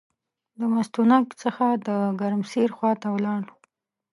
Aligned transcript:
د 0.59 0.61
مستونګ 0.73 1.27
څخه 1.43 1.65
د 1.87 1.89
ګرمسیر 2.19 2.69
خواته 2.77 3.07
ولاړ. 3.11 3.43